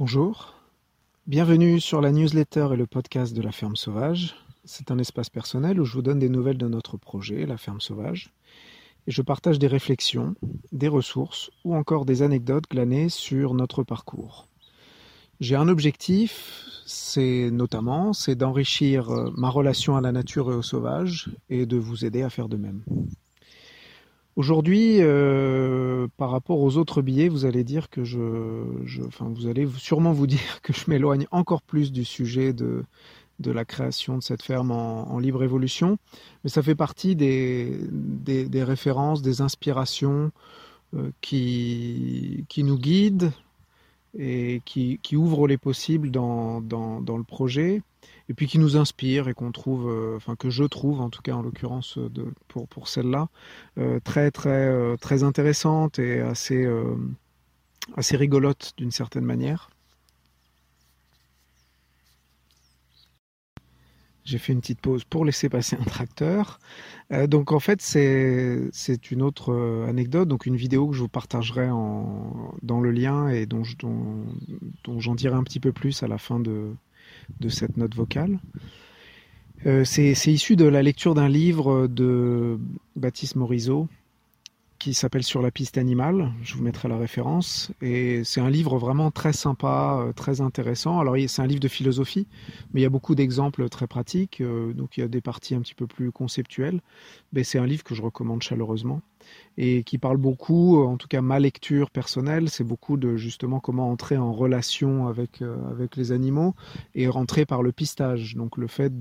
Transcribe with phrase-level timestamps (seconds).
[0.00, 0.54] Bonjour,
[1.26, 4.34] bienvenue sur la newsletter et le podcast de la ferme sauvage.
[4.64, 7.82] C'est un espace personnel où je vous donne des nouvelles de notre projet, la ferme
[7.82, 8.32] sauvage,
[9.06, 10.36] et je partage des réflexions,
[10.72, 14.48] des ressources ou encore des anecdotes glanées sur notre parcours.
[15.38, 21.28] J'ai un objectif, c'est notamment d'enrichir euh, ma relation à la nature et au sauvage
[21.50, 22.84] et de vous aider à faire de même.
[24.40, 28.18] Aujourd'hui, euh, par rapport aux autres billets, vous allez dire que je,
[29.06, 32.82] enfin, vous allez sûrement vous dire que je m'éloigne encore plus du sujet de,
[33.38, 35.98] de la création de cette ferme en, libre évolution,
[36.42, 40.32] mais ça fait partie des, des, références, des inspirations
[40.96, 43.32] euh, qui, qui nous guident
[44.18, 47.82] et qui, qui ouvrent les possibles dans, dans, dans le projet
[48.30, 51.20] et puis qui nous inspire et qu'on trouve, euh, enfin que je trouve en tout
[51.20, 52.08] cas en l'occurrence euh,
[52.46, 53.28] pour, pour celle-là,
[53.76, 56.66] euh, très très très intéressante et assez
[57.96, 59.70] assez rigolote d'une certaine manière.
[64.24, 66.60] J'ai fait une petite pause pour laisser passer un tracteur.
[67.26, 69.52] donc en fait c'est une autre
[69.88, 74.24] anecdote, donc une vidéo que je vous partagerai en, dans le lien et dont, dont,
[74.84, 76.76] dont j'en dirai un petit peu plus à la fin de,
[77.40, 78.38] de cette note vocale.
[79.66, 82.58] Euh, c'est issu de la lecture d'un livre de
[82.96, 83.88] Baptiste Morisot
[84.80, 86.32] qui s'appelle Sur la piste animale.
[86.42, 87.70] Je vous mettrai la référence.
[87.82, 90.98] Et c'est un livre vraiment très sympa, euh, très intéressant.
[90.98, 92.26] Alors, c'est un livre de philosophie,
[92.72, 94.40] mais il y a beaucoup d'exemples très pratiques.
[94.40, 96.80] Euh, donc, il y a des parties un petit peu plus conceptuelles.
[97.34, 99.02] Mais c'est un livre que je recommande chaleureusement
[99.58, 103.90] et qui parle beaucoup, en tout cas ma lecture personnelle, c'est beaucoup de justement comment
[103.90, 105.56] entrer en relation avec, euh,
[105.94, 106.54] les animaux
[106.94, 108.34] et rentrer par le pistage.
[108.34, 108.98] Donc, le fait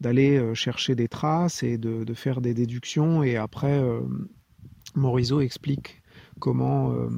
[0.00, 3.82] d'aller chercher des traces et de, faire des déductions et après
[4.96, 6.02] Morisot explique
[6.40, 7.08] comment, euh,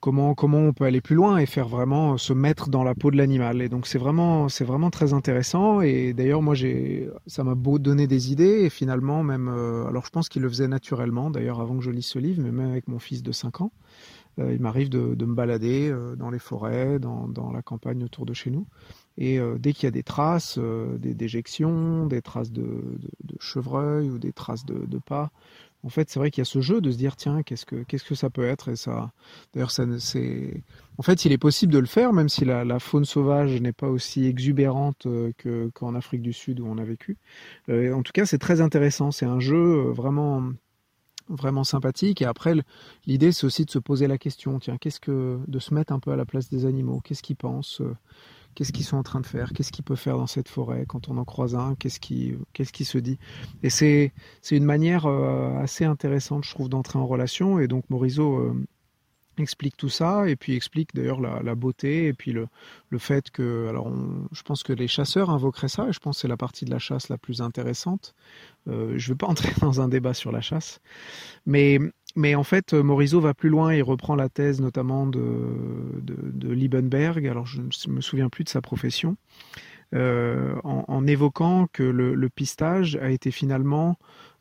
[0.00, 3.10] comment, comment on peut aller plus loin et faire vraiment se mettre dans la peau
[3.10, 3.62] de l'animal.
[3.62, 5.80] Et donc c'est vraiment, c'est vraiment très intéressant.
[5.80, 8.62] Et d'ailleurs, moi, j'ai, ça m'a beau donner des idées.
[8.62, 11.90] Et finalement, même, euh, alors je pense qu'il le faisait naturellement, d'ailleurs, avant que je
[11.90, 13.72] lise ce livre, mais même avec mon fils de 5 ans.
[14.38, 18.26] Euh, il m'arrive de, de, me balader dans les forêts, dans, dans, la campagne autour
[18.26, 18.66] de chez nous.
[19.18, 24.08] Et dès qu'il y a des traces, des déjections, des traces de, de, de, chevreuil
[24.08, 25.30] ou des traces de, pas,
[25.82, 27.82] en fait, c'est vrai qu'il y a ce jeu de se dire tiens, qu'est-ce que
[27.84, 29.12] qu'est-ce que ça peut être et ça.
[29.54, 30.62] D'ailleurs, ça c'est.
[30.98, 33.88] En fait, il est possible de le faire, même si la, faune sauvage n'est pas
[33.88, 37.16] aussi exubérante euh, que qu'en Afrique du Sud où on a vécu.
[37.70, 39.10] Euh, en tout cas, c'est très intéressant.
[39.10, 40.42] C'est un jeu euh, vraiment
[41.28, 42.20] vraiment sympathique.
[42.22, 42.54] Et après,
[43.06, 46.00] l'idée, c'est aussi de se poser la question tiens, qu'est-ce que de se mettre un
[46.00, 47.80] peu à la place des animaux Qu'est-ce qu'ils pensent
[48.54, 49.52] Qu'est-ce qu'ils sont en train de faire?
[49.52, 51.74] Qu'est-ce qu'ils peuvent faire dans cette forêt quand on en croise un?
[51.76, 52.36] Qu'est-ce qui,
[52.84, 53.18] se dit?
[53.62, 54.12] Et c'est,
[54.50, 57.58] une manière euh, assez intéressante, je trouve, d'entrer en relation.
[57.58, 58.66] Et donc Morisot euh,
[59.40, 62.48] explique tout ça et puis explique d'ailleurs la, beauté et puis le,
[62.98, 63.90] fait que alors
[64.32, 66.70] je pense que les chasseurs invoqueraient ça et je pense que c'est la partie de
[66.70, 68.14] la chasse la plus intéressante.
[68.68, 70.80] Euh, je ne veux pas entrer dans un débat sur la chasse
[71.46, 71.78] mais
[72.16, 75.20] mais en fait Morisot va plus loin il reprend la thèse notamment de,
[76.42, 79.16] Liebenberg alors je ne me souviens plus de sa profession
[79.94, 83.98] euh, en, évoquant que le, pistage a été finalement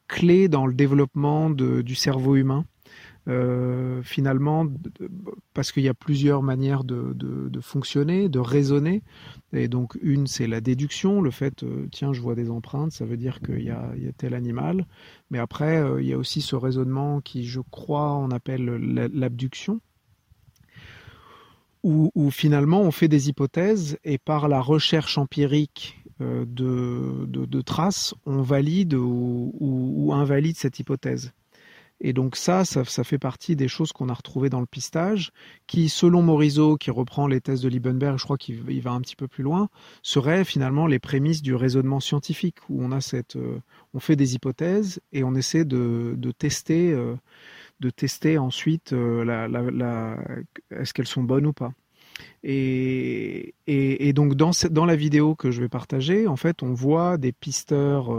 [0.07, 2.65] clé dans le développement du cerveau humain
[3.29, 4.65] euh, finalement,
[5.53, 9.03] parce qu'il y a plusieurs manières de, fonctionner, de raisonner.
[9.53, 13.05] Et donc, une, c'est la déduction, le fait, euh, tiens, je vois des empreintes, ça
[13.05, 14.87] veut dire qu'il y, a, tel animal.
[15.29, 18.65] Mais après, euh, il y a aussi ce raisonnement qui, je crois, on appelle
[19.13, 19.79] l'abduction.
[21.81, 28.95] Où, finalement on fait des hypothèses et par la recherche empirique de, traces, on valide
[28.95, 31.31] ou invalide cette hypothèse.
[32.01, 35.31] Et donc ça, ça, fait partie des choses qu'on a retrouvées dans le pistage,
[35.67, 39.17] qui, selon Morisot, qui reprend les thèses de Liebenberg, je crois qu'il va un petit
[39.17, 39.69] peu plus loin,
[40.01, 43.59] seraient finalement les prémices du raisonnement scientifique, où on a cette, euh,
[43.93, 47.15] on fait des hypothèses et on essaie de, tester, euh,
[47.81, 50.17] de tester ensuite euh, la,
[50.71, 51.73] est-ce qu'elles sont bonnes ou pas.
[52.43, 57.17] Et, et, donc dans, dans la vidéo que je vais partager, en fait, on voit
[57.17, 58.09] des pisteurs,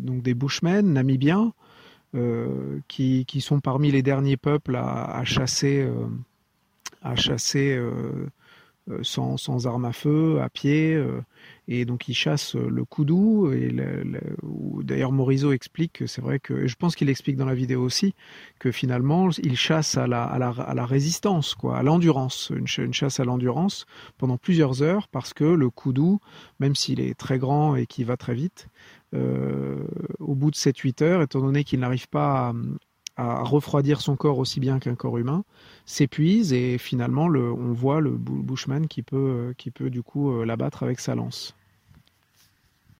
[0.00, 1.52] donc des bushmen namibiens,
[2.88, 6.06] qui, qui, sont parmi les derniers peuples à, chasser, euh,
[7.02, 8.28] à chasser euh,
[9.02, 11.00] sans, sans armes à feu, à pied.
[11.68, 13.52] et donc ils chassent le koudou.
[13.52, 13.74] Et
[14.82, 18.14] d'ailleurs Morisot explique que c'est vrai que, je pense qu'il explique dans la vidéo aussi,
[18.58, 22.92] que finalement ils chassent à la, à la, à la résistance, quoi, à l'endurance, une,
[22.92, 23.86] chasse à l'endurance
[24.18, 26.20] pendant plusieurs heures parce que le koudou,
[26.60, 28.68] même s'il est très grand et qui va très vite,
[29.14, 29.84] euh,
[30.18, 32.52] au bout de 7-8 heures, étant donné qu'il n'arrive pas
[33.16, 35.44] à refroidir son corps aussi bien qu'un corps humain,
[35.86, 40.82] s'épuise et finalement le, on voit le Bushman qui peut, qui peut du coup l'abattre
[40.82, 41.55] avec sa lance.